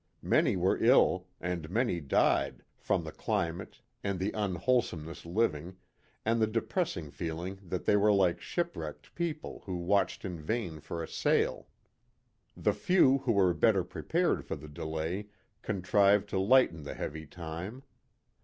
[0.23, 5.25] Many were ill and many died from the climate and the unwholesome 52 A PICNIC
[5.25, 5.67] NEAR THE EQUATOR.
[5.69, 5.77] living,
[6.25, 11.03] and the depressing feeling that they were like shipwrecked people who watched in vain for
[11.03, 11.67] a sail.
[12.57, 15.27] The few who were better prepared for the delay
[15.61, 17.83] contrived to lighten the heavy time.